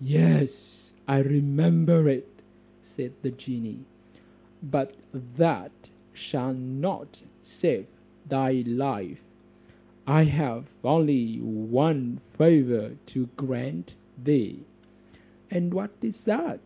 [0.00, 2.40] "Yes, I remember it,"
[2.82, 3.80] said the genie,
[4.62, 4.94] "but
[5.36, 7.86] that shall not save
[8.26, 9.20] thy life:
[10.06, 13.94] I have only one favour to grant
[14.24, 14.60] thee."
[15.50, 16.60] "And what is that?"